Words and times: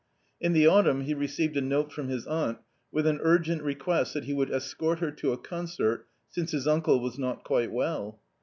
In 0.39 0.53
the 0.53 0.65
autumn 0.65 1.01
he 1.01 1.13
received 1.13 1.55
a 1.55 1.61
note 1.61 1.91
from 1.93 2.07
his 2.07 2.25
aunt 2.25 2.57
with 2.91 3.05
an 3.05 3.19
urgent 3.21 3.61
request 3.61 4.15
that 4.15 4.23
he 4.23 4.33
would 4.33 4.49
escort 4.51 4.97
her 4.97 5.11
to 5.11 5.31
a 5.31 5.37
concert 5.37 6.07
since 6.27 6.49
his 6.49 6.67
uncle 6.67 6.99
was 6.99 7.19
not 7.19 7.43
quite 7.43 7.71
well. 7.71 8.19